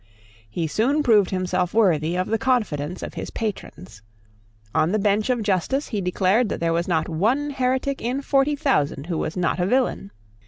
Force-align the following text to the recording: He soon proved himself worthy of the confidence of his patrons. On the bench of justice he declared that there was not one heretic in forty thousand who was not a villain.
He 0.49 0.65
soon 0.65 1.03
proved 1.03 1.29
himself 1.29 1.75
worthy 1.75 2.15
of 2.15 2.25
the 2.25 2.39
confidence 2.39 3.03
of 3.03 3.13
his 3.13 3.29
patrons. 3.29 4.01
On 4.73 4.93
the 4.93 4.97
bench 4.97 5.29
of 5.29 5.43
justice 5.43 5.89
he 5.89 6.01
declared 6.01 6.49
that 6.49 6.59
there 6.59 6.73
was 6.73 6.87
not 6.87 7.07
one 7.07 7.51
heretic 7.51 8.01
in 8.01 8.23
forty 8.23 8.55
thousand 8.55 9.05
who 9.05 9.19
was 9.19 9.37
not 9.37 9.59
a 9.59 9.67
villain. 9.67 10.09